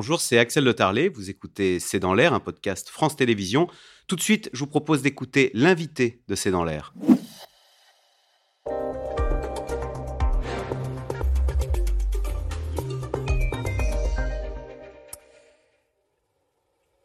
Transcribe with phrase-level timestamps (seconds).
[0.00, 1.10] bonjour, c'est Axel Le Tarlet.
[1.10, 3.68] Vous écoutez C'est dans l'air, un podcast France Télévisions.
[4.06, 6.94] Tout de suite, je vous propose d'écouter l'invité de C'est dans l'air.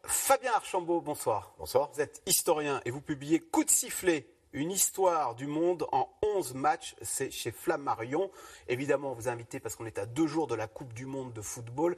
[0.04, 1.54] Fabien Archambault, bonsoir.
[1.58, 1.90] Bonsoir.
[1.92, 6.54] Vous êtes historien et vous publiez Coup de sifflet une histoire du monde en 11
[6.54, 8.30] matchs, c'est chez Flammarion.
[8.68, 11.06] Évidemment, on vous a invité parce qu'on est à deux jours de la Coupe du
[11.06, 11.96] Monde de football,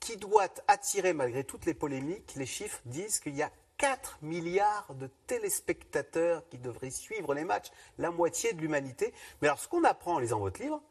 [0.00, 4.94] qui doit attirer, malgré toutes les polémiques, les chiffres disent qu'il y a 4 milliards
[4.94, 9.12] de téléspectateurs qui devraient suivre les matchs, la moitié de l'humanité.
[9.40, 10.82] Mais alors, ce qu'on apprend en lisant votre livre,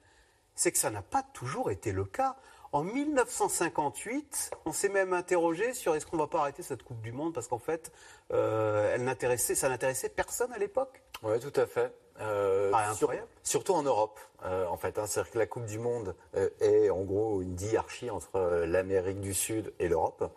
[0.53, 2.37] c'est que ça n'a pas toujours été le cas.
[2.71, 7.01] En 1958, on s'est même interrogé sur est-ce qu'on ne va pas arrêter cette Coupe
[7.01, 7.91] du Monde parce qu'en fait,
[8.31, 11.01] euh, elle n'intéressait, ça n'intéressait personne à l'époque?
[11.23, 11.93] Oui, tout à fait.
[12.21, 12.71] Euh,
[13.43, 14.97] surtout en Europe, euh, en fait.
[14.97, 15.05] Hein.
[15.05, 16.15] C'est-à-dire que la Coupe du Monde
[16.61, 20.31] est en gros une diarchie entre l'Amérique du Sud et l'Europe.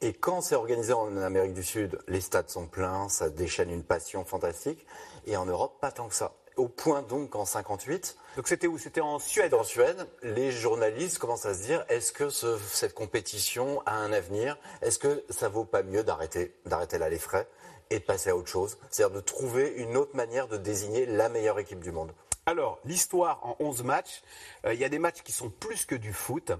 [0.00, 3.84] Et quand c'est organisé en Amérique du Sud, les stades sont pleins, ça déchaîne une
[3.84, 4.86] passion fantastique.
[5.26, 6.32] Et en Europe, pas tant que ça.
[6.56, 8.16] Au point donc qu'en 58.
[8.36, 8.78] Donc c'était où?
[8.78, 13.82] C'était en Suède En Suède, les journalistes commencent à se dire est-ce que cette compétition
[13.86, 14.56] a un avenir?
[14.80, 17.48] Est-ce que ça vaut pas mieux d'arrêter, d'arrêter là les frais
[17.90, 18.78] et de passer à autre chose?
[18.90, 22.12] C'est-à-dire de trouver une autre manière de désigner la meilleure équipe du monde.
[22.46, 24.22] Alors, l'histoire en 11 matchs,
[24.66, 26.52] euh, il y a des matchs qui sont plus que du foot.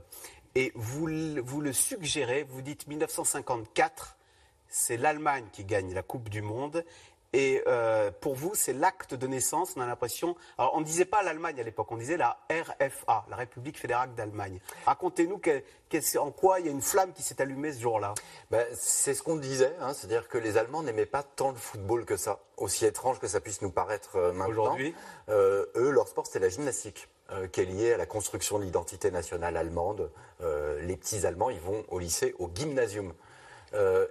[0.54, 1.08] Et vous,
[1.44, 4.16] vous le suggérez, vous dites 1954,
[4.68, 6.84] c'est l'Allemagne qui gagne la Coupe du Monde.
[7.34, 9.74] Et euh, pour vous, c'est l'acte de naissance.
[9.77, 10.36] On a l'impression.
[10.56, 14.14] Alors, on ne disait pas l'Allemagne à l'époque, on disait la RFA, la République fédérale
[14.14, 14.60] d'Allemagne.
[14.86, 15.40] Racontez-nous
[16.18, 18.14] en quoi il y a une flamme qui s'est allumée ce jour-là.
[18.52, 22.05] Ben, c'est ce qu'on disait, hein, c'est-à-dire que les Allemands n'aimaient pas tant le football
[22.05, 22.38] que ça.
[22.56, 24.62] Aussi étrange que ça puisse nous paraître euh, maintenant.
[24.62, 24.94] Aujourd'hui,
[25.28, 27.08] euh, eux, leur sport, c'était la gymnastique.
[27.52, 30.10] qui est liée à la construction de l'identité nationale allemande.
[30.40, 33.12] les petits Allemands, ils vont au lycée, au gymnasium.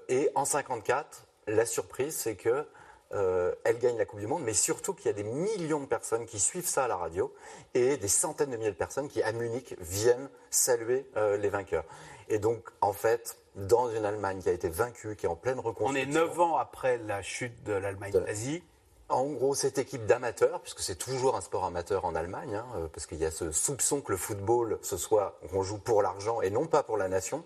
[0.10, 2.66] et en 54, la surprise, c'est que
[3.14, 5.86] euh, elle gagne la Coupe du Monde, mais surtout qu'il y a des millions de
[5.86, 7.34] personnes qui suivent ça à la radio
[7.74, 11.86] et des centaines de milliers de personnes qui, à Munich, viennent saluer euh, les vainqueurs.
[12.30, 15.60] Et donc, en fait, dans une Allemagne qui a été vaincue, qui est en pleine
[15.60, 15.94] reconstruction.
[15.94, 18.64] On est neuf ans après la chute de l'Allemagne nazie.
[19.10, 22.88] En gros, cette équipe d'amateurs, puisque c'est toujours un sport amateur en Allemagne, hein, euh,
[22.88, 26.42] parce qu'il y a ce soupçon que le football, ce soit qu'on joue pour l'argent
[26.42, 27.44] et non pas pour la nation,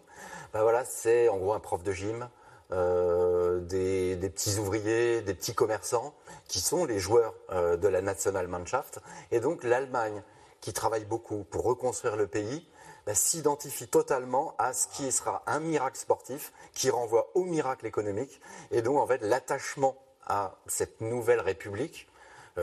[0.54, 2.30] ben voilà, c'est en gros un prof de gym,
[2.72, 6.14] euh, des, petits ouvriers, des petits commerçants,
[6.48, 9.00] qui sont les joueurs euh, de la Nationalmannschaft.
[9.32, 10.22] Et donc l'Allemagne,
[10.62, 12.68] qui travaille beaucoup pour reconstruire le pays,
[13.06, 18.42] bah, s'identifie totalement à ce qui sera un miracle sportif qui renvoie au miracle économique.
[18.72, 19.96] Et donc en fait l'attachement
[20.26, 22.10] à cette nouvelle république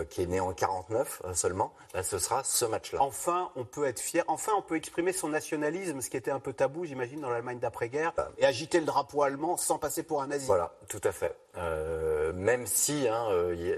[0.02, 3.00] qui est né en 49 euh, seulement, bah, ce sera ce match-là.
[3.00, 4.24] Enfin, on peut être fier.
[4.26, 7.58] Enfin, on peut exprimer son nationalisme, ce qui était un peu tabou, j'imagine, dans l'Allemagne
[7.58, 8.32] d'après-guerre, bah.
[8.38, 10.46] et agiter le drapeau allemand sans passer pour un nazi.
[10.46, 11.36] Voilà, tout à fait.
[11.56, 13.28] Euh, même si hein,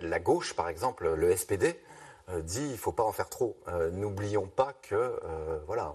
[0.00, 1.78] la gauche, par exemple, le SPD,
[2.42, 3.56] dit il ne faut pas en faire trop.
[3.92, 5.20] N'oublions pas que
[5.66, 5.94] voilà.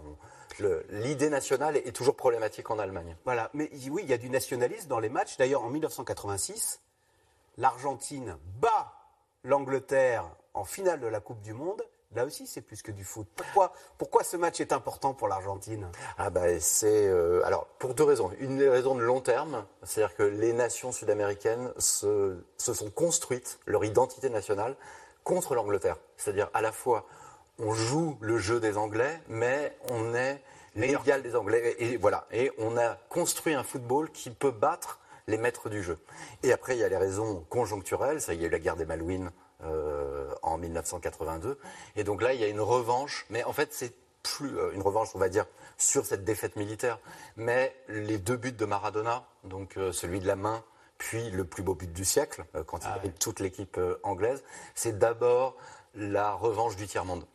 [0.89, 3.15] L'idée nationale est toujours problématique en Allemagne.
[3.25, 5.37] Voilà, mais oui, il y a du nationalisme dans les matchs.
[5.37, 6.81] D'ailleurs, en 1986,
[7.57, 9.00] l'Argentine bat
[9.43, 11.81] l'Angleterre en finale de la Coupe du Monde,
[12.13, 13.27] là aussi c'est plus que du foot.
[13.35, 15.89] Pourquoi, pourquoi ce match est important pour l'Argentine?
[16.17, 18.31] Ah bah c'est euh, alors pour deux raisons.
[18.39, 23.85] Une raison de long terme, c'est-à-dire que les nations sud-américaines se, se, sont construites leur
[23.85, 24.75] identité nationale
[25.23, 25.97] contre l'Angleterre.
[26.17, 27.05] C'est-à-dire à la fois
[27.59, 30.41] on joue le jeu des Anglais, mais on est
[30.75, 35.37] l'égal des Anglais et voilà et on a construit un football qui peut battre les
[35.37, 35.97] maîtres du jeu.
[36.43, 38.21] Et après, il y a les raisons conjoncturelles.
[38.21, 39.31] Ça, il y a eu la guerre des Malouines
[39.63, 41.59] euh, en 1982.
[41.95, 43.27] Et donc là, il y a une revanche.
[43.29, 43.93] Mais en fait, c'est
[44.23, 45.45] plus euh, une revanche, on va dire,
[45.77, 46.99] sur cette défaite militaire.
[47.35, 50.63] Mais les deux buts de Maradona, donc euh, celui de la main,
[50.97, 54.43] puis le plus beau but du siècle, quand il ah, toute l'équipe anglaise,
[54.75, 55.55] c'est d'abord
[55.95, 57.25] la revanche du tiers-monde.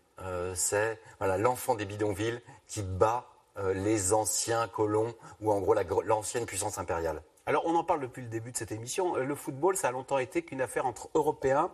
[0.55, 3.27] c'est voilà, l'enfant des bidonvilles qui bat
[3.75, 5.75] les anciens colons, ou en gros
[6.05, 7.23] l'ancienne puissance impériale.
[7.49, 9.17] Alors, on en parle depuis le début de cette émission.
[9.17, 11.71] Euh, le football, ça a longtemps été qu'une affaire entre Européens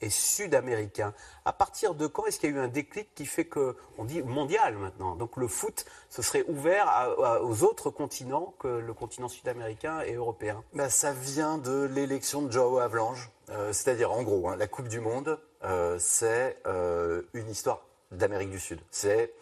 [0.00, 1.14] et Sud-Américains.
[1.44, 4.04] À partir de quand est-ce qu'il y a eu un déclic qui fait que, on
[4.04, 9.28] dit mondial maintenant, donc le foot, ce serait ouvert aux autres continents que le continent
[9.28, 10.64] sud-américain et européen?
[10.74, 13.30] Bah, Ça vient de l'élection de Joao Avalanche.
[13.50, 18.58] Euh, c'est-à-dire, en gros, hein, la Coupe du Monde, euh, c'est une histoire d'Amérique du
[18.58, 18.80] Sud.
[18.90, 19.32] C'est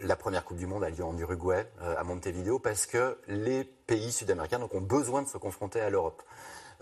[0.00, 3.64] la première Coupe du Monde a lieu en Uruguay, euh, à Montevideo, parce que les
[3.64, 6.22] pays sud-américains ont besoin de se confronter à l'Europe.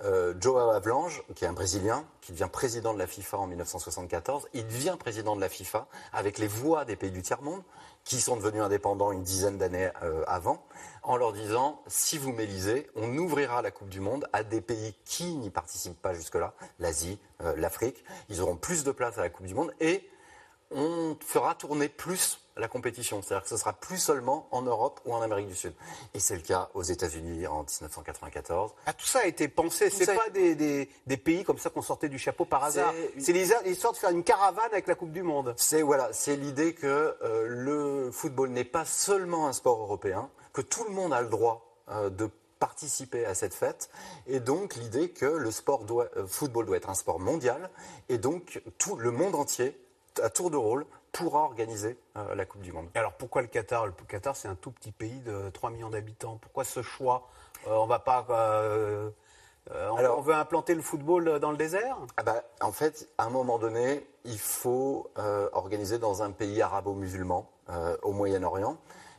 [0.05, 4.49] Euh, Joao Avlange, qui est un Brésilien, qui devient président de la FIFA en 1974,
[4.55, 7.63] il devient président de la FIFA avec les voix des pays du tiers-monde,
[8.05, 10.65] qui sont devenus indépendants une dizaine d'années euh, avant,
[11.03, 14.95] en leur disant si vous m'élisez, on ouvrira la Coupe du Monde à des pays
[15.05, 18.05] qui n'y participent pas jusque-là, l'Asie, euh, l'Afrique.
[18.29, 20.09] Ils auront plus de place à la Coupe du Monde et
[20.71, 23.23] on fera tourner plus la compétition.
[23.23, 25.73] C'est-à-dire que ce sera plus seulement en Europe ou en Amérique du Sud.
[26.15, 28.73] Et c'est le cas aux États-Unis en 1994.
[28.87, 29.91] Ah, tout ça a été pensé.
[29.91, 32.93] C'est pas des, des- des pays comme ça qu'on sortait du chapeau par hasard.
[33.19, 35.55] C'est l'histoire de faire une caravane avec la Coupe du Monde.
[35.57, 40.61] C'est voilà, c'est l'idée que euh, le football n'est pas seulement un sport européen, que
[40.61, 42.29] tout le monde a le droit euh, de
[42.59, 43.89] participer à cette fête,
[44.27, 47.71] et donc l'idée que le sport doit, euh, football doit être un sport mondial,
[48.09, 49.79] et donc tout le monde entier,
[50.21, 52.89] à tour de rôle, pourra organiser euh, la Coupe du Monde.
[52.95, 53.87] Et alors pourquoi le Qatar?
[53.87, 56.39] Le Qatar, c'est un tout petit pays de 3 millions d'habitants.
[56.41, 57.29] Pourquoi ce choix?
[57.67, 58.27] Euh, On va pas.
[58.31, 59.11] euh,
[59.71, 61.97] euh, on, Alors- on veut implanter le football dans le désert?
[62.17, 65.11] Ah bah, en fait, à un moment donné, il faut
[65.53, 67.49] organiser dans un pays arabo-musulman,
[68.03, 68.77] au Moyen-Orient,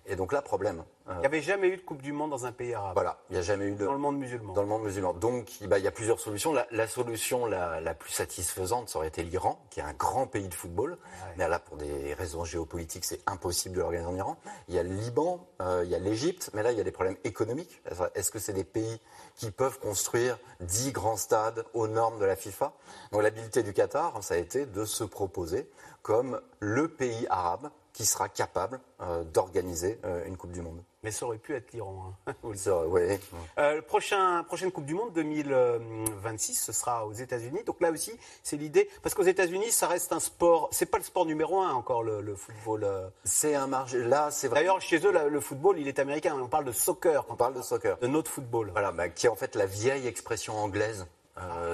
[0.09, 0.83] et donc là, problème.
[1.07, 3.19] Euh, Il n'y avait jamais eu de Coupe du Monde dans un pays arabe, voilà,
[3.29, 4.53] il n'y a jamais eu de, dans le monde musulman.
[4.53, 5.13] Dans le monde musulman.
[5.13, 6.51] Donc, bah, il y a plusieurs solutions.
[6.51, 10.27] La, la solution la, la plus satisfaisante, ça aurait été l'Iran, qui est un grand
[10.27, 10.97] pays de football.
[11.37, 14.37] Mais là, pour des raisons géopolitiques, c'est impossible de l'organiser en Iran.
[14.67, 16.83] Il y a le Liban, euh, il y a l'Égypte, mais là, il y a
[16.83, 17.81] des problèmes économiques.
[18.15, 18.99] Est-ce que c'est des pays
[19.35, 22.73] qui peuvent construire 10 grands stades aux normes de la FIFA?
[23.11, 25.69] Donc, l'habilité du Qatar, ça a été de se proposer
[26.01, 30.81] comme le pays arabe qui sera capable euh, d'organiser euh, une Coupe du Monde.
[31.03, 32.13] Mais ça aurait pu être l'Iran.
[32.27, 32.33] hein.
[32.87, 33.19] Ouais.
[33.57, 37.59] Euh, prochain, prochaine Coupe du Monde 2026, ce sera aux États-Unis.
[37.65, 38.89] Donc là aussi, c'est l'idée.
[39.03, 40.69] Parce qu'aux États-Unis, ça reste un sport.
[40.71, 42.87] C'est pas le sport numéro un encore, le, le football.
[43.25, 43.97] C'est un marché.
[43.97, 44.61] Là, c'est vrai.
[44.61, 46.37] D'ailleurs, chez eux, la- le football, il est américain.
[46.41, 47.97] On parle de soccer, On parle de soccer.
[47.97, 48.69] de notre football.
[48.71, 51.05] Voilà, bah, qui est en fait la vieille expression anglaise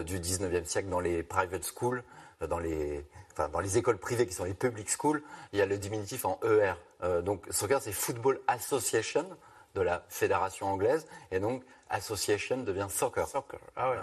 [0.06, 2.04] du 19e siècle dans les private schools,
[2.42, 5.22] dans les, enfin, dans les écoles privées qui sont les public schools,
[5.54, 6.74] il y a le diminutif en ER.
[7.04, 9.28] Euh, donc soccer, c'est Football Association
[9.76, 13.28] de la fédération anglaise, et donc association devient soccer.
[13.28, 13.60] Soccer.
[13.76, 13.98] Ah ouais.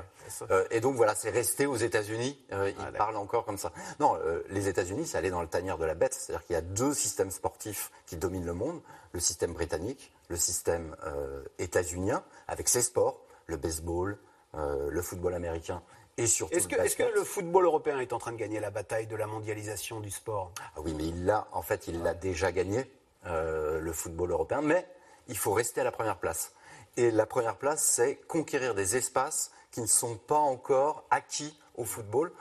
[0.50, 2.38] Euh, et donc voilà, c'est resté aux États-Unis.
[2.52, 2.92] euh, ils d'accord.
[2.92, 3.72] parlent encore comme ça.
[3.98, 6.12] Non, euh, les États-Unis, c'est aller dans le tanière de la bête.
[6.12, 8.82] C'est-à-dire qu'il y a deux systèmes sportifs qui dominent le monde
[9.12, 14.18] le système britannique, le système euh, états-unien, avec ses sports, le baseball,
[14.54, 15.82] euh, le football américain
[16.18, 19.06] et surtout Est-ce que, le que football européen est en train de gagner la bataille
[19.06, 20.52] de la mondialisation du sport?
[20.76, 22.90] Ah oui, mais il l'a, en fait, il l'a déjà gagné,
[23.26, 24.86] euh, le football européen, mais
[25.28, 26.52] il faut rester à la première place.
[26.96, 31.84] Et la première place, c'est conquérir des espaces qui ne sont pas encore acquis au
[31.84, 32.32] football,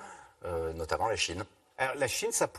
[0.44, 1.46] euh, notamment la Chine.
[1.78, 2.50] Alors, la Chine, ça,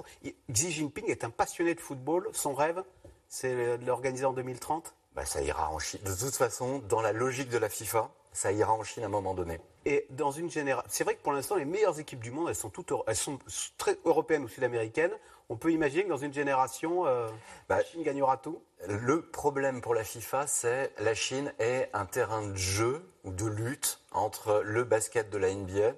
[0.50, 2.28] Xi Jinping est un passionné de football.
[2.32, 2.82] Son rêve,
[3.28, 4.94] c'est de l'organiser en 2030.
[5.14, 6.00] Bah, ça ira en Chine.
[6.04, 9.10] De toute façon, dans la logique de la FIFA, ça ira en Chine à un
[9.10, 9.60] moment donné.
[9.84, 12.54] Et dans une génération, c'est vrai que pour l'instant, les meilleures équipes du monde, elles
[12.54, 13.38] sont toutes, elles sont
[13.78, 15.12] très européennes ou sud-américaines.
[15.48, 17.28] On peut imaginer que dans une génération, euh,
[17.68, 18.62] Bah, la Chine gagnera tout.
[18.86, 23.46] Le problème pour la FIFA, c'est la Chine est un terrain de jeu ou de
[23.46, 25.92] lutte entre le basket de la NBA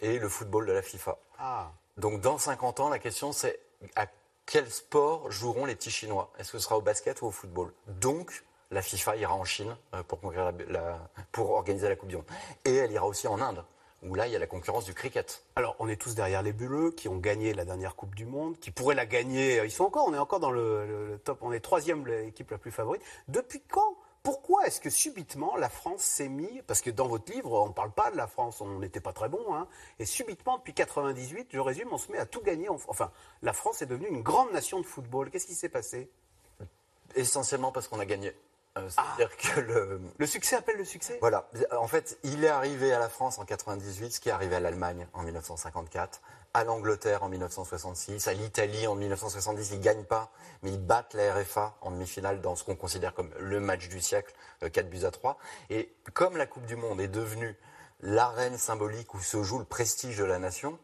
[0.00, 1.16] et le football de la FIFA.
[1.38, 3.60] Ah, Donc dans 50 ans, la question c'est
[3.96, 4.06] à
[4.46, 6.32] quel sport joueront les petits Chinois?
[6.38, 7.72] Est-ce que ce sera au basket ou au football?
[7.86, 12.08] Donc la FIFA ira en Chine euh, pour, conquérir la- la- pour organiser la Coupe
[12.10, 12.26] du Monde.
[12.64, 13.64] Et elle ira aussi en Inde,
[14.02, 15.42] où là il y a la concurrence du cricket.
[15.56, 18.58] alors on est tous derrière les Bleus qui ont gagné la dernière Coupe du Monde,
[18.58, 19.62] qui pourraient la gagner.
[19.64, 22.50] Ils sont encore, on est encore dans le, le- le top, on est troisième l'équipe
[22.50, 23.02] la plus favorite.
[23.28, 23.96] Depuis quand?
[24.24, 27.72] Pourquoi est-ce que subitement la France s'est mis, parce que dans votre livre on ne
[27.72, 29.66] parle pas de la France, on n'était pas très bon, hein,
[30.00, 32.68] et subitement depuis 98, je résume, on se met à tout gagner.
[32.68, 33.10] en- Enfin,
[33.42, 35.30] la France est devenue une grande nation de football.
[35.30, 36.10] Qu'est-ce qui s'est passé?
[37.14, 38.34] Essentiellement parce qu'on a gagné.
[38.78, 41.18] Euh, que le, Le succès appelle le succès?
[41.20, 41.48] Voilà.
[41.78, 44.60] En fait, il est arrivé à la France en 98, ce qui est arrivé à
[44.60, 46.20] l'Allemagne en 1954,
[46.54, 49.70] à l'Angleterre en 1966, à l'Italie en 1970.
[49.72, 50.30] Ils gagnent pas,
[50.62, 54.00] mais ils battent la RFA en demi-finale dans ce qu'on considère comme le match du
[54.00, 55.38] siècle, euh, 4 buts à 3.
[55.70, 57.56] Et comme la Coupe du Monde est devenue
[58.00, 60.78] l'arène symbolique où se joue le prestige de la nation,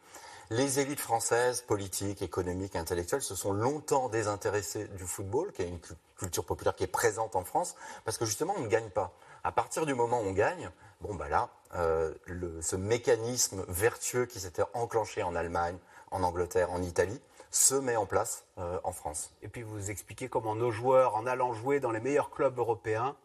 [0.51, 5.81] les élites françaises, politiques, économiques, intellectuelles, se sont longtemps désintéressées du football, qui est une
[5.81, 7.75] cu- culture populaire qui est présente en France,
[8.05, 9.13] parce que justement, on ne gagne pas.
[9.43, 10.71] À partir du moment où on gagne,
[11.01, 12.15] bon, bah là, euh,
[12.61, 15.77] ce mécanisme vertueux qui s'était enclenché en Allemagne,
[16.11, 17.21] en Angleterre, en Italie,
[17.51, 19.33] se met en place euh, en France.
[19.43, 23.17] Et puis vous expliquez comment nos joueurs, en allant jouer dans les meilleurs clubs européens,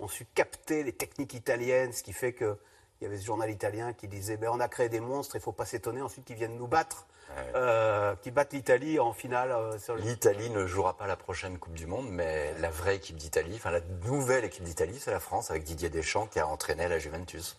[0.00, 2.56] ont su capter les techniques italiennes, ce qui fait que
[3.00, 5.38] il y avait ce journal italien qui disait ben, on a créé des monstres, il
[5.38, 7.06] ne faut pas s'étonner ensuite qu'ils viennent nous battre,
[7.54, 9.50] euh, qui battent l'Italie en finale.
[9.50, 13.16] euh, le- L'Italie ne jouera pas la prochaine Coupe du Monde, mais la vraie équipe
[13.16, 16.88] d'Italie, enfin la nouvelle équipe d'Italie, c'est la France avec Didier Deschamps qui a entraîné
[16.88, 17.58] la Juventus.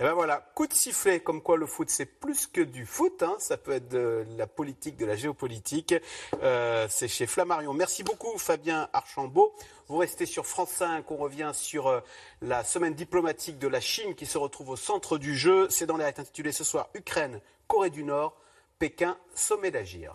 [0.00, 3.20] Et ben voilà, coup de sifflet, comme quoi le foot c'est plus que du foot,
[3.24, 3.34] hein.
[3.40, 5.92] ça peut être de la politique, de la géopolitique.
[6.40, 7.74] Euh, c'est chez Flammarion.
[7.74, 9.52] Merci beaucoup Fabien Archambault.
[9.88, 11.98] Vous restez sur France 5, on revient sur euh,
[12.42, 15.66] la semaine diplomatique de la Chine qui se retrouve au centre du jeu.
[15.68, 18.40] C'est dans l'air intitulé ce soir Ukraine, Corée du Nord,
[18.78, 20.14] Pékin, sommet d'agir.